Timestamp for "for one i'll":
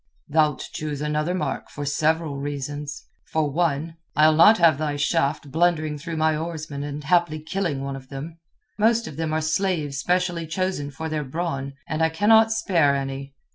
3.27-4.33